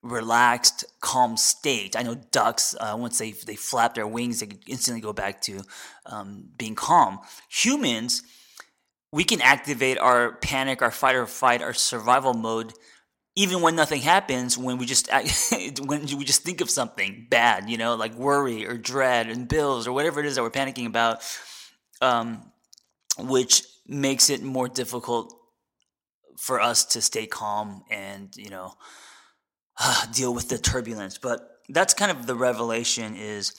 relaxed, 0.01 0.85
calm 1.01 1.37
state. 1.37 1.95
I 1.97 2.03
know 2.03 2.15
ducks, 2.15 2.75
uh, 2.79 2.95
once 2.97 3.17
they, 3.17 3.31
they 3.31 3.55
flap 3.55 3.95
their 3.95 4.07
wings, 4.07 4.39
they 4.39 4.49
instantly 4.67 5.01
go 5.01 5.13
back 5.13 5.41
to 5.43 5.61
um, 6.05 6.49
being 6.57 6.75
calm. 6.75 7.19
Humans, 7.49 8.23
we 9.11 9.23
can 9.23 9.41
activate 9.41 9.97
our 9.97 10.33
panic, 10.33 10.81
our 10.81 10.91
fight 10.91 11.15
or 11.15 11.25
fight, 11.25 11.61
our 11.61 11.73
survival 11.73 12.33
mode 12.33 12.73
even 13.39 13.61
when 13.61 13.73
nothing 13.73 14.01
happens 14.01 14.57
when 14.57 14.77
we 14.77 14.85
just 14.85 15.09
when 15.85 16.01
we 16.01 16.25
just 16.25 16.43
think 16.43 16.59
of 16.59 16.69
something 16.69 17.25
bad 17.29 17.69
you 17.69 17.77
know 17.77 17.95
like 17.95 18.13
worry 18.15 18.65
or 18.65 18.77
dread 18.77 19.29
and 19.29 19.47
bills 19.47 19.87
or 19.87 19.93
whatever 19.93 20.19
it 20.19 20.25
is 20.25 20.35
that 20.35 20.41
we're 20.41 20.49
panicking 20.49 20.85
about 20.85 21.21
um, 22.01 22.51
which 23.17 23.63
makes 23.87 24.29
it 24.29 24.43
more 24.43 24.67
difficult 24.67 25.33
for 26.39 26.61
us 26.61 26.85
to 26.85 27.01
stay 27.01 27.27
calm 27.27 27.83
and 27.89 28.35
you 28.35 28.49
know 28.49 28.73
uh, 29.79 30.05
deal 30.13 30.33
with 30.33 30.49
the 30.49 30.57
turbulence. 30.57 31.17
But 31.17 31.59
that's 31.69 31.93
kind 31.93 32.11
of 32.11 32.25
the 32.25 32.35
revelation 32.35 33.15
is 33.15 33.53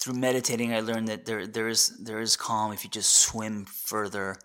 through 0.00 0.14
meditating 0.14 0.72
i 0.72 0.78
learned 0.78 1.08
that 1.08 1.26
there 1.26 1.44
there 1.44 1.66
is 1.66 1.88
there 2.04 2.20
is 2.20 2.36
calm 2.36 2.72
if 2.72 2.84
you 2.84 2.90
just 2.90 3.16
swim 3.16 3.64
further 3.64 4.36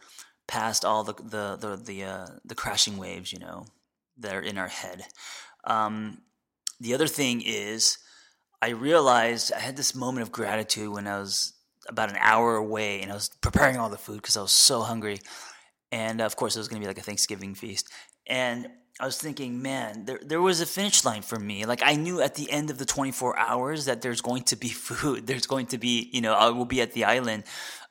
past 0.48 0.84
all 0.84 1.04
the 1.04 1.14
the 1.14 1.58
the 1.60 1.82
the, 1.84 2.04
uh, 2.04 2.28
the 2.46 2.56
crashing 2.56 2.98
waves 2.98 3.32
you 3.32 3.40
know 3.40 3.66
that 4.18 4.36
are 4.36 4.42
in 4.42 4.58
our 4.58 4.68
head. 4.68 5.06
Um, 5.64 6.22
the 6.80 6.94
other 6.94 7.08
thing 7.08 7.42
is 7.46 7.98
i 8.62 8.70
realized 8.70 9.54
i 9.54 9.60
had 9.60 9.78
this 9.78 9.96
moment 9.96 10.24
of 10.24 10.32
gratitude 10.32 10.92
when 10.92 11.08
i 11.08 11.20
was 11.20 11.54
about 11.88 12.10
an 12.10 12.18
hour 12.20 12.56
away 12.56 13.02
and 13.02 13.12
i 13.12 13.16
was 13.16 13.30
preparing 13.42 13.78
all 13.78 13.90
the 13.90 13.98
food 13.98 14.18
because 14.18 14.36
i 14.36 14.42
was 14.42 14.52
so 14.52 14.82
hungry 14.82 15.20
and 15.94 16.22
of 16.22 16.36
course 16.36 16.56
it 16.56 16.60
was 16.60 16.68
going 16.68 16.82
to 16.82 16.86
be 16.86 16.90
like 16.90 16.98
a 16.98 17.08
Thanksgiving 17.10 17.54
feast. 17.54 17.88
And 18.26 18.68
I 19.00 19.06
was 19.06 19.18
thinking, 19.18 19.62
man, 19.62 20.06
there 20.06 20.20
there 20.24 20.42
was 20.42 20.60
a 20.60 20.66
finish 20.66 21.06
line 21.06 21.22
for 21.22 21.40
me. 21.40 21.66
Like 21.66 21.82
I 21.84 21.96
knew 21.96 22.20
at 22.20 22.34
the 22.34 22.50
end 22.52 22.72
of 22.72 22.78
the 22.80 22.86
24 22.86 23.38
hours 23.38 23.86
that 23.86 24.02
there's 24.02 24.22
going 24.22 24.44
to 24.52 24.56
be 24.56 24.70
food. 24.88 25.28
There's 25.28 25.46
going 25.46 25.68
to 25.68 25.78
be, 25.78 26.10
you 26.12 26.22
know, 26.22 26.34
I 26.34 26.50
will 26.50 26.66
be 26.66 26.82
at 26.82 26.94
the 26.94 27.06
island. 27.06 27.44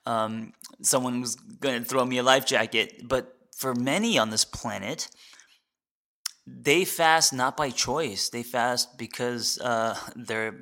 Um, 0.05 0.53
someone 0.83 1.21
was 1.21 1.37
going 1.37 1.79
to 1.81 1.89
throw 1.89 2.05
me 2.05 2.19
a 2.19 2.25
life 2.25 2.45
jacket. 2.45 3.07
But 3.07 3.37
for 3.57 3.73
many 3.75 4.19
on 4.19 4.31
this 4.31 4.45
planet, 4.45 5.09
they 6.45 6.85
fast 6.85 7.33
not 7.33 7.57
by 7.57 7.71
choice. 7.71 8.31
They 8.31 8.43
fast 8.43 8.99
because 8.99 9.61
uh, 9.61 9.97
they're 10.17 10.55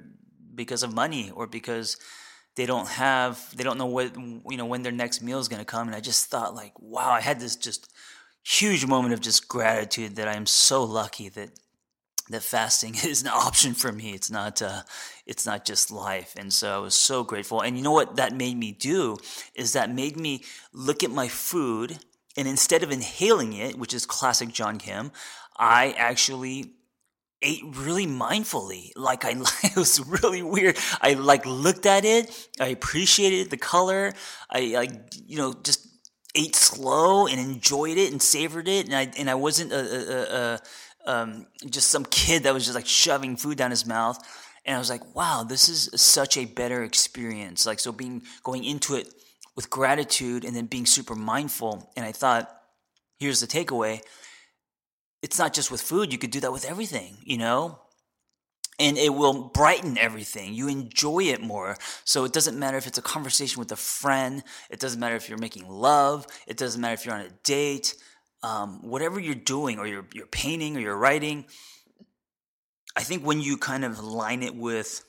because 0.54 0.82
of 0.82 0.92
money 0.92 1.30
or 1.30 1.46
because 1.46 1.96
they 2.56 2.66
don't 2.66 2.88
have 2.88 3.54
they 3.56 3.64
don't 3.64 3.78
know 3.78 3.86
what 3.86 4.14
you 4.16 4.56
know 4.56 4.66
when 4.66 4.82
their 4.82 4.92
next 4.92 5.22
meal 5.22 5.38
is 5.38 5.48
going 5.48 5.60
to 5.60 5.64
come. 5.64 5.86
And 5.86 5.96
i 5.96 6.00
just 6.00 6.26
thought 6.26 6.54
like 6.54 6.72
wow 6.78 7.10
i 7.10 7.20
had 7.20 7.40
this 7.40 7.56
just 7.56 7.92
huge 8.42 8.86
moment 8.86 9.14
of 9.14 9.20
just 9.20 9.48
gratitude 9.48 10.16
that 10.16 10.26
i 10.26 10.34
am 10.34 10.46
so 10.46 10.82
lucky 10.82 11.28
that 11.30 11.50
that 12.30 12.42
fasting 12.42 12.94
is 13.04 13.22
an 13.22 13.28
option 13.28 13.74
for 13.74 13.90
me. 13.90 14.12
It's 14.12 14.30
not 14.30 14.62
uh, 14.62 14.82
it's 15.26 15.44
not 15.44 15.64
just 15.64 15.90
life. 15.90 16.34
And 16.38 16.52
so 16.52 16.76
i 16.76 16.78
was 16.78 16.94
so 16.94 17.24
grateful. 17.24 17.60
And 17.60 17.76
you 17.76 17.82
know 17.82 17.92
what 17.92 18.16
that 18.16 18.34
made 18.34 18.56
me 18.56 18.72
do 18.72 19.16
is 19.54 19.72
that 19.72 19.90
made 19.92 20.16
me 20.16 20.44
look 20.72 21.02
at 21.02 21.10
my 21.10 21.28
food 21.28 21.98
and 22.36 22.46
instead 22.46 22.82
of 22.82 22.90
inhaling 22.90 23.52
it 23.52 23.76
which 23.76 23.94
is 23.94 24.06
classic 24.06 24.50
john 24.50 24.78
kim 24.78 25.10
i 25.56 25.92
actually 25.98 26.72
ate 27.42 27.62
really 27.76 28.06
mindfully. 28.06 28.92
Like 28.96 29.24
I, 29.24 29.30
it 29.64 29.76
was 29.76 30.00
really 30.00 30.42
weird. 30.42 30.78
I 31.00 31.14
like 31.14 31.46
looked 31.46 31.86
at 31.86 32.04
it. 32.04 32.48
I 32.60 32.68
appreciated 32.68 33.50
the 33.50 33.56
color. 33.56 34.12
I 34.50 34.60
like, 34.74 34.92
you 35.26 35.38
know, 35.38 35.54
just 35.62 35.86
ate 36.34 36.54
slow 36.54 37.26
and 37.26 37.40
enjoyed 37.40 37.98
it 37.98 38.12
and 38.12 38.22
savored 38.22 38.68
it. 38.68 38.86
And 38.86 38.94
I, 38.94 39.10
and 39.18 39.28
I 39.28 39.34
wasn't 39.34 39.72
a, 39.72 39.76
a, 39.78 40.34
a, 40.36 40.60
um, 41.06 41.46
just 41.68 41.88
some 41.88 42.04
kid 42.04 42.44
that 42.44 42.54
was 42.54 42.64
just 42.64 42.74
like 42.74 42.86
shoving 42.86 43.36
food 43.36 43.58
down 43.58 43.70
his 43.70 43.86
mouth. 43.86 44.18
And 44.64 44.76
I 44.76 44.78
was 44.78 44.90
like, 44.90 45.14
wow, 45.16 45.42
this 45.42 45.68
is 45.68 45.90
such 46.00 46.36
a 46.36 46.44
better 46.44 46.84
experience. 46.84 47.64
Like, 47.64 47.80
so 47.80 47.92
being, 47.92 48.22
going 48.44 48.64
into 48.64 48.94
it 48.94 49.08
with 49.56 49.70
gratitude 49.70 50.44
and 50.44 50.54
then 50.54 50.66
being 50.66 50.86
super 50.86 51.14
mindful. 51.14 51.90
And 51.96 52.04
I 52.04 52.12
thought, 52.12 52.54
here's 53.18 53.40
the 53.40 53.46
takeaway 53.46 54.02
it's 55.22 55.38
not 55.38 55.52
just 55.52 55.70
with 55.70 55.80
food, 55.80 56.12
you 56.12 56.18
could 56.18 56.30
do 56.30 56.40
that 56.40 56.52
with 56.52 56.64
everything, 56.64 57.18
you 57.24 57.38
know? 57.38 57.78
And 58.78 58.96
it 58.96 59.12
will 59.14 59.50
brighten 59.50 59.98
everything. 59.98 60.54
You 60.54 60.68
enjoy 60.68 61.24
it 61.24 61.42
more. 61.42 61.76
So 62.04 62.24
it 62.24 62.32
doesn't 62.32 62.58
matter 62.58 62.78
if 62.78 62.86
it's 62.86 62.96
a 62.96 63.02
conversation 63.02 63.58
with 63.58 63.70
a 63.72 63.76
friend, 63.76 64.42
it 64.70 64.80
doesn't 64.80 64.98
matter 64.98 65.16
if 65.16 65.28
you're 65.28 65.38
making 65.38 65.68
love, 65.68 66.26
it 66.46 66.56
doesn't 66.56 66.80
matter 66.80 66.94
if 66.94 67.04
you're 67.04 67.14
on 67.14 67.20
a 67.20 67.30
date, 67.44 67.94
um, 68.42 68.80
whatever 68.82 69.20
you're 69.20 69.34
doing, 69.34 69.78
or 69.78 69.86
you're, 69.86 70.06
you're 70.14 70.26
painting 70.26 70.76
or 70.76 70.80
you're 70.80 70.96
writing. 70.96 71.44
I 72.96 73.02
think 73.02 73.24
when 73.24 73.40
you 73.40 73.58
kind 73.58 73.84
of 73.84 74.02
line 74.02 74.42
it 74.42 74.56
with 74.56 75.04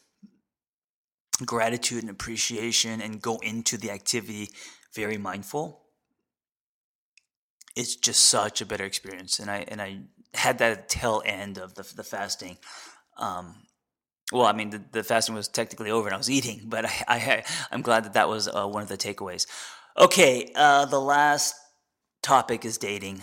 gratitude 1.45 2.03
and 2.03 2.09
appreciation 2.09 3.01
and 3.01 3.21
go 3.21 3.37
into 3.37 3.77
the 3.77 3.91
activity 3.91 4.49
very 4.93 5.17
mindful, 5.17 5.80
it's 7.75 7.95
just 7.95 8.25
such 8.25 8.61
a 8.61 8.65
better 8.65 8.83
experience. 8.83 9.39
And 9.39 9.49
I 9.49 9.65
and 9.67 9.81
I 9.81 9.99
had 10.33 10.57
that 10.59 10.89
tail 10.89 11.21
end 11.25 11.57
of 11.57 11.75
the 11.75 11.83
the 11.95 12.03
fasting. 12.03 12.57
Um, 13.17 13.55
well, 14.31 14.45
I 14.45 14.53
mean, 14.53 14.69
the, 14.69 14.81
the, 14.93 15.03
fasting 15.03 15.35
was 15.35 15.49
technically 15.49 15.91
over 15.91 16.07
and 16.07 16.15
I 16.15 16.17
was 16.17 16.29
eating, 16.29 16.61
but 16.65 16.85
I, 16.85 17.03
I 17.07 17.43
I'm 17.71 17.81
glad 17.81 18.05
that 18.05 18.13
that 18.13 18.29
was 18.29 18.47
uh, 18.47 18.65
one 18.65 18.81
of 18.83 18.89
the 18.89 18.97
takeaways. 18.97 19.45
Okay, 19.97 20.51
uh, 20.55 20.85
the 20.85 21.01
last 21.01 21.55
topic 22.21 22.63
is 22.65 22.77
dating. 22.77 23.21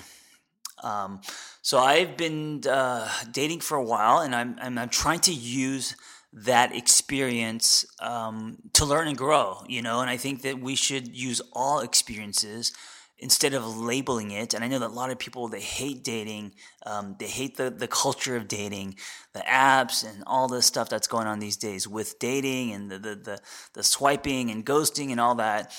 Um, 0.83 1.21
so 1.63 1.79
I've 1.79 2.17
been 2.17 2.63
uh, 2.69 3.11
dating 3.33 3.61
for 3.61 3.77
a 3.77 3.83
while, 3.83 4.21
and 4.21 4.35
I'm, 4.35 4.57
I'm, 4.61 4.79
I'm 4.79 4.89
trying 4.89 5.21
to 5.21 5.33
use 5.33 5.97
that 6.33 6.75
experience 6.75 7.87
um, 8.01 8.59
to 8.75 8.85
learn 8.85 9.09
and 9.09 9.17
grow. 9.17 9.63
You 9.67 9.83
know, 9.83 10.01
and 10.01 10.11
I 10.11 10.19
think 10.19 10.43
that 10.43 10.61
we 10.61 10.75
should 10.75 11.17
use 11.17 11.41
all 11.53 11.81
experiences 11.81 12.73
instead 13.21 13.53
of 13.53 13.77
labeling 13.77 14.31
it 14.31 14.55
and 14.55 14.63
i 14.63 14.69
know 14.69 14.79
that 14.79 14.91
a 14.91 14.93
lot 14.93 15.11
of 15.11 15.19
people 15.19 15.49
they 15.49 15.61
hate 15.61 16.05
dating 16.05 16.53
um, 16.87 17.17
they 17.19 17.27
hate 17.27 17.57
the, 17.57 17.71
the 17.71 17.89
culture 17.89 18.37
of 18.37 18.49
dating 18.49 18.95
the 19.33 19.41
apps 19.41 20.09
and 20.09 20.23
all 20.27 20.49
the 20.49 20.63
stuff 20.63 20.89
that's 20.89 21.07
going 21.07 21.27
on 21.27 21.39
these 21.39 21.57
days 21.57 21.87
with 21.87 22.19
dating 22.19 22.73
and 22.73 22.91
the, 22.91 22.99
the, 22.99 23.15
the, 23.15 23.39
the 23.75 23.83
swiping 23.83 24.51
and 24.51 24.65
ghosting 24.65 25.11
and 25.11 25.21
all 25.21 25.35
that. 25.35 25.73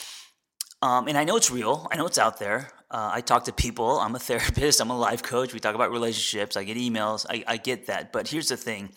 Um, 0.82 1.08
and 1.08 1.18
i 1.18 1.24
know 1.24 1.36
it's 1.38 1.52
real 1.52 1.88
i 1.92 1.98
know 1.98 2.06
it's 2.06 2.18
out 2.18 2.40
there. 2.40 2.72
Uh, 2.92 3.12
i 3.14 3.22
talk 3.22 3.46
to 3.46 3.54
people 3.54 4.00
i'm 4.00 4.16
a 4.16 4.20
therapist 4.30 4.82
i'm 4.82 4.90
a 4.90 4.98
life 4.98 5.24
coach 5.24 5.54
we 5.54 5.60
talk 5.60 5.76
about 5.76 5.92
relationships 5.92 6.58
i 6.58 6.64
get 6.64 6.78
emails 6.78 7.26
I, 7.30 7.44
I 7.48 7.58
get 7.58 7.88
that. 7.88 8.12
But 8.12 8.28
here's 8.28 8.50
the 8.50 8.58
thing 8.58 8.94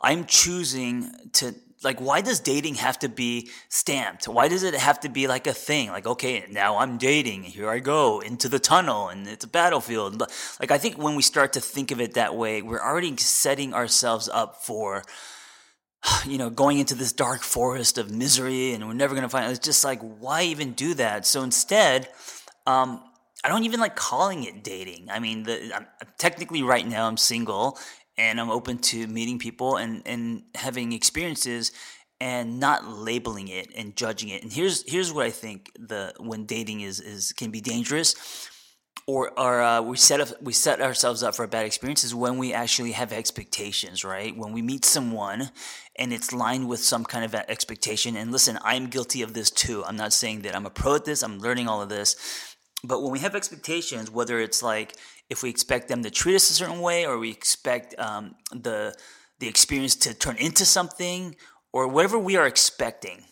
i'm 0.00 0.24
choosing 0.26 1.10
to 1.34 1.54
like 1.84 2.00
why 2.00 2.20
does 2.20 2.40
dating 2.40 2.76
have 2.76 2.98
to 3.00 3.08
be 3.08 3.50
stamped? 3.68 4.26
Why 4.26 4.48
does 4.48 4.62
it 4.62 4.74
have 4.74 5.00
to 5.00 5.08
be 5.08 5.26
like 5.26 5.46
a 5.46 5.52
thing? 5.52 5.90
Like 5.90 6.06
okay 6.06 6.44
now 6.50 6.78
i'm 6.78 6.98
dating. 6.98 7.44
Here 7.44 7.68
i 7.68 7.78
go 7.78 8.20
into 8.20 8.48
the 8.48 8.58
tunnel 8.58 9.08
and 9.08 9.28
it's 9.28 9.44
a 9.44 9.48
battlefield. 9.48 10.20
Like 10.60 10.70
i 10.70 10.78
think 10.78 10.96
when 10.96 11.14
we 11.14 11.22
start 11.22 11.52
to 11.54 11.60
think 11.60 11.90
of 11.90 12.00
it 12.00 12.14
that 12.14 12.34
way 12.34 12.62
we're 12.62 12.82
already 12.82 13.16
setting 13.16 13.74
ourselves 13.74 14.28
up 14.28 14.62
for 14.64 15.02
you 16.26 16.38
know 16.38 16.50
going 16.50 16.78
into 16.78 16.94
this 16.94 17.12
dark 17.12 17.42
forest 17.42 17.98
of 17.98 18.10
misery 18.10 18.72
and 18.72 18.86
we're 18.86 18.94
never 18.94 19.14
going 19.14 19.22
to 19.22 19.28
find 19.28 19.50
it's 19.50 19.64
just 19.64 19.84
like 19.84 20.00
why 20.00 20.42
even 20.42 20.72
do 20.72 20.94
that? 20.94 21.26
So 21.26 21.42
instead 21.42 22.08
um, 22.66 23.02
I 23.44 23.48
don't 23.48 23.64
even 23.64 23.78
like 23.78 23.94
calling 23.94 24.44
it 24.44 24.64
dating. 24.64 25.10
I 25.10 25.18
mean, 25.18 25.42
the, 25.42 25.70
I'm, 25.76 25.86
technically 26.16 26.62
right 26.62 26.86
now 26.86 27.06
I'm 27.06 27.18
single 27.18 27.78
and 28.16 28.40
I'm 28.40 28.50
open 28.50 28.78
to 28.78 29.06
meeting 29.06 29.38
people 29.38 29.76
and, 29.76 30.02
and 30.06 30.42
having 30.54 30.92
experiences 30.92 31.72
and 32.20 32.60
not 32.60 32.86
labeling 32.86 33.48
it 33.48 33.68
and 33.76 33.96
judging 33.96 34.28
it. 34.28 34.42
And 34.42 34.52
here's 34.52 34.88
here's 34.90 35.12
what 35.12 35.26
I 35.26 35.30
think 35.30 35.70
the 35.78 36.14
when 36.18 36.46
dating 36.46 36.80
is 36.80 37.00
is 37.00 37.32
can 37.32 37.50
be 37.50 37.60
dangerous 37.60 38.14
or 39.06 39.38
or 39.38 39.60
uh, 39.60 39.82
we 39.82 39.96
set 39.96 40.20
up 40.20 40.28
we 40.40 40.52
set 40.52 40.80
ourselves 40.80 41.22
up 41.22 41.34
for 41.34 41.44
a 41.44 41.48
bad 41.48 41.66
experience 41.66 42.04
is 42.04 42.14
when 42.14 42.38
we 42.38 42.52
actually 42.52 42.92
have 42.92 43.12
expectations, 43.12 44.04
right? 44.04 44.36
When 44.36 44.52
we 44.52 44.62
meet 44.62 44.84
someone 44.84 45.50
and 45.96 46.12
it's 46.12 46.32
lined 46.32 46.68
with 46.68 46.80
some 46.80 47.04
kind 47.04 47.24
of 47.24 47.34
expectation. 47.34 48.16
And 48.16 48.32
listen, 48.32 48.58
I'm 48.62 48.86
guilty 48.86 49.22
of 49.22 49.34
this 49.34 49.50
too. 49.50 49.84
I'm 49.84 49.96
not 49.96 50.12
saying 50.12 50.42
that 50.42 50.56
I'm 50.56 50.66
a 50.66 50.70
pro 50.70 50.96
at 50.96 51.04
this. 51.04 51.22
I'm 51.22 51.38
learning 51.38 51.68
all 51.68 51.82
of 51.82 51.88
this. 51.88 52.53
But 52.86 53.02
when 53.02 53.10
we 53.10 53.18
have 53.20 53.34
expectations, 53.34 54.10
whether 54.10 54.38
it's 54.38 54.62
like 54.62 54.96
if 55.30 55.42
we 55.42 55.50
expect 55.50 55.88
them 55.88 56.02
to 56.02 56.10
treat 56.10 56.36
us 56.36 56.50
a 56.50 56.54
certain 56.54 56.80
way 56.80 57.06
or 57.06 57.18
we 57.18 57.30
expect 57.30 57.98
um, 57.98 58.34
the 58.52 58.94
the 59.40 59.48
experience 59.48 59.96
to 59.96 60.14
turn 60.14 60.36
into 60.36 60.64
something 60.64 61.34
or 61.72 61.88
whatever 61.88 62.18
we 62.18 62.36
are 62.36 62.46
expecting 62.46 63.24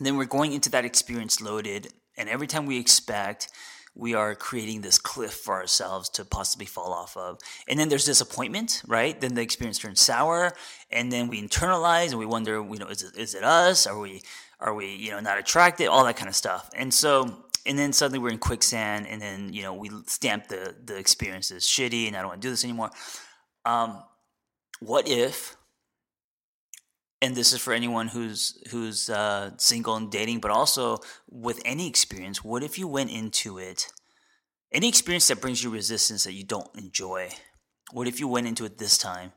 then 0.00 0.16
we're 0.16 0.24
going 0.24 0.52
into 0.52 0.70
that 0.70 0.84
experience 0.84 1.40
loaded. 1.40 1.88
And 2.16 2.28
every 2.28 2.46
time 2.46 2.66
we 2.66 2.78
expect 2.78 3.48
we 3.96 4.12
are 4.12 4.34
creating 4.34 4.80
this 4.80 4.98
cliff 4.98 5.34
for 5.34 5.54
ourselves 5.54 6.08
to 6.08 6.24
possibly 6.24 6.66
fall 6.66 6.92
off 6.92 7.16
of. 7.16 7.38
And 7.68 7.78
then 7.78 7.88
there's 7.88 8.04
disappointment 8.04 8.82
right? 8.88 9.20
Then 9.20 9.34
the 9.34 9.42
experience 9.42 9.78
turns 9.78 10.00
sour 10.00 10.52
and 10.90 11.12
then 11.12 11.28
we 11.28 11.40
internalize 11.40 12.10
and 12.10 12.18
we 12.18 12.26
wonder 12.26 12.54
you 12.54 12.78
know 12.78 12.88
is 12.88 13.02
it, 13.02 13.16
is 13.16 13.34
it 13.34 13.44
us? 13.44 13.86
Are 13.86 13.98
we 13.98 14.22
are 14.58 14.74
we 14.74 14.94
you 14.94 15.12
know 15.12 15.20
not 15.20 15.38
attracted? 15.38 15.86
All 15.86 16.04
that 16.04 16.16
kind 16.16 16.28
of 16.28 16.34
stuff. 16.34 16.70
And 16.74 16.92
so 16.92 17.43
and 17.66 17.78
then 17.78 17.92
suddenly 17.92 18.18
we're 18.18 18.30
in 18.30 18.38
quicksand 18.38 19.06
and 19.08 19.22
then 19.22 19.52
you 19.52 19.62
know 19.62 19.74
we 19.74 19.90
stamp 20.06 20.48
the 20.48 20.74
the 20.84 20.96
experience 20.96 21.50
as 21.50 21.64
shitty 21.64 22.06
and 22.06 22.16
i 22.16 22.20
don't 22.20 22.28
want 22.28 22.42
to 22.42 22.46
do 22.46 22.50
this 22.52 22.64
anymore 22.64 22.90
Um, 23.64 24.02
what 24.80 25.08
if? 25.08 25.56
And 27.22 27.34
this 27.34 27.52
is 27.54 27.60
for 27.60 27.72
anyone 27.72 28.08
who's 28.08 28.62
who's 28.70 29.08
uh, 29.08 29.52
single 29.56 29.96
and 29.96 30.10
dating, 30.10 30.40
but 30.40 30.50
also 30.50 30.98
with 31.30 31.60
any 31.64 31.88
experience. 31.88 32.44
What 32.44 32.62
if 32.62 32.78
you 32.78 32.86
went 32.86 33.10
into 33.10 33.58
it? 33.58 33.90
Any 34.72 34.88
experience 34.88 35.28
that 35.28 35.40
brings 35.40 35.64
you 35.64 35.70
resistance 35.70 36.24
that 36.24 36.34
you 36.34 36.44
don't 36.44 36.68
enjoy. 36.76 37.30
What 37.92 38.08
if 38.08 38.20
you 38.20 38.28
went 38.28 38.46
into 38.46 38.64
it 38.66 38.78
this 38.78 38.98
time 38.98 39.32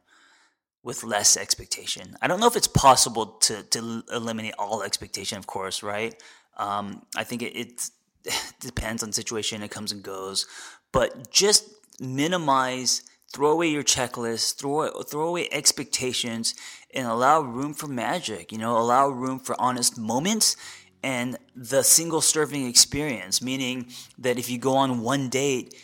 with 0.83 1.03
less 1.03 1.37
expectation? 1.37 2.17
I 2.21 2.27
don't 2.27 2.39
know 2.41 2.47
if 2.47 2.57
it's 2.57 2.67
possible 2.67 3.27
to 3.43 3.63
to 3.63 4.03
eliminate 4.11 4.55
all 4.59 4.83
expectation, 4.83 5.37
of 5.37 5.47
course, 5.47 5.83
right? 5.83 6.15
Um, 6.57 7.03
I 7.15 7.23
think 7.23 7.41
it, 7.43 7.55
it 7.55 7.89
depends 8.59 9.03
on 9.03 9.11
situation. 9.11 9.63
It 9.63 9.71
comes 9.71 9.91
and 9.91 10.03
goes, 10.03 10.47
but 10.91 11.31
just 11.31 11.69
minimize 11.99 13.03
throw 13.33 13.51
away 13.51 13.67
your 13.67 13.83
checklist 13.83 14.57
throw 14.57 14.89
throw 15.03 15.27
away 15.27 15.49
expectations 15.51 16.55
and 16.93 17.07
allow 17.07 17.41
room 17.41 17.73
for 17.73 17.87
magic 17.87 18.51
you 18.51 18.57
know 18.57 18.77
allow 18.77 19.09
room 19.09 19.39
for 19.39 19.59
honest 19.59 19.97
moments 19.97 20.55
and 21.03 21.37
the 21.55 21.83
single 21.83 22.21
serving 22.21 22.65
experience 22.65 23.41
meaning 23.41 23.87
that 24.17 24.39
if 24.39 24.49
you 24.49 24.57
go 24.57 24.75
on 24.75 25.01
one 25.01 25.27
date 25.27 25.75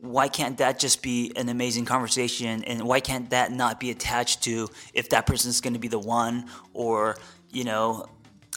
why 0.00 0.28
can't 0.28 0.58
that 0.58 0.78
just 0.78 1.02
be 1.02 1.32
an 1.34 1.48
amazing 1.48 1.84
conversation 1.84 2.62
and 2.64 2.82
why 2.82 3.00
can't 3.00 3.30
that 3.30 3.50
not 3.50 3.80
be 3.80 3.90
attached 3.90 4.42
to 4.42 4.68
if 4.92 5.08
that 5.08 5.26
person's 5.26 5.60
going 5.60 5.72
to 5.72 5.80
be 5.80 5.88
the 5.88 5.98
one 5.98 6.44
or 6.74 7.16
you 7.50 7.64
know 7.64 8.06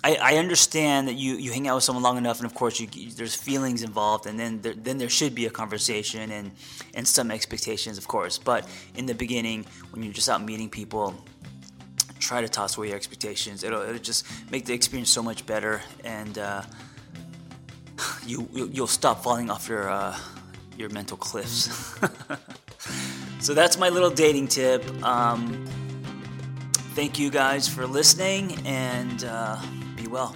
I, 0.04 0.16
I 0.16 0.38
understand 0.38 1.08
that 1.08 1.16
you, 1.16 1.36
you 1.36 1.51
hang 1.51 1.68
out 1.68 1.75
with 1.75 1.84
someone 1.84 2.04
long 2.04 2.18
enough, 2.18 2.38
and 2.38 2.46
of 2.46 2.54
course, 2.54 2.80
you, 2.80 2.88
you, 2.94 3.12
there's 3.12 3.34
feelings 3.34 3.82
involved, 3.82 4.27
and 4.27 4.39
then 4.39 4.62
there, 4.62 4.74
then 4.74 5.00
there 5.00 5.10
should 5.10 5.34
be 5.34 5.48
a 5.48 5.50
conversation 5.50 6.32
and, 6.32 6.51
and 6.94 7.08
some 7.08 7.32
expectations, 7.32 7.98
of 7.98 8.08
course. 8.08 8.38
But 8.38 8.68
in 8.96 9.08
the 9.08 9.16
beginning, 9.16 9.66
when 9.92 10.04
you're 10.04 10.13
just 10.13 10.30
out 10.30 10.44
meeting 10.44 10.70
people, 10.70 11.16
try 12.20 12.42
to 12.42 12.48
toss 12.48 12.77
away 12.77 12.89
your 12.89 12.96
expectations. 12.96 13.63
It'll, 13.63 13.82
it'll 13.82 13.98
just 13.98 14.25
make 14.51 14.66
the 14.66 14.74
experience 14.74 15.10
so 15.10 15.24
much 15.24 15.48
better, 15.48 15.82
and 16.04 16.38
uh, 16.38 16.62
you, 18.25 18.48
you'll 18.54 18.86
stop 18.86 19.24
falling 19.24 19.50
off 19.50 19.68
your 19.68 19.89
uh, 19.89 20.16
your 20.77 20.89
mental 20.89 21.18
cliffs. 21.18 21.96
so 23.39 23.56
that's 23.56 23.80
my 23.80 23.89
little 23.89 24.12
dating 24.12 24.48
tip. 24.48 24.86
Um, 25.04 25.66
thank 26.94 27.18
you 27.18 27.32
guys 27.32 27.68
for 27.68 27.88
listening, 27.88 28.60
and. 28.63 29.24
Uh, 29.24 29.60
well. 30.08 30.36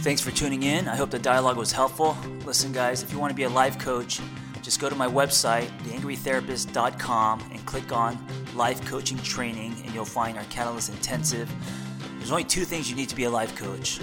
Thanks 0.00 0.20
for 0.20 0.30
tuning 0.30 0.62
in. 0.62 0.86
I 0.86 0.94
hope 0.94 1.10
the 1.10 1.18
dialogue 1.18 1.56
was 1.56 1.72
helpful. 1.72 2.16
Listen, 2.44 2.72
guys, 2.72 3.02
if 3.02 3.12
you 3.12 3.18
want 3.18 3.30
to 3.30 3.34
be 3.34 3.42
a 3.42 3.48
life 3.48 3.78
coach, 3.78 4.20
just 4.62 4.80
go 4.80 4.88
to 4.88 4.94
my 4.94 5.08
website, 5.08 5.66
theangrytherapist.com, 5.82 7.50
and 7.52 7.66
click 7.66 7.92
on 7.92 8.24
Life 8.54 8.84
Coaching 8.86 9.18
Training, 9.18 9.74
and 9.84 9.94
you'll 9.94 10.04
find 10.04 10.38
our 10.38 10.44
Catalyst 10.44 10.90
Intensive. 10.90 11.50
There's 12.18 12.30
only 12.30 12.44
two 12.44 12.64
things 12.64 12.88
you 12.88 12.96
need 12.96 13.08
to 13.08 13.16
be 13.16 13.24
a 13.24 13.30
life 13.30 13.54
coach 13.56 14.00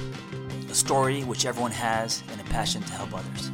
a 0.69 0.75
story, 0.75 1.21
which 1.21 1.45
everyone 1.45 1.71
has, 1.71 2.23
and 2.31 2.41
a 2.41 2.43
passion 2.45 2.81
to 2.81 2.93
help 2.93 3.13
others. 3.13 3.51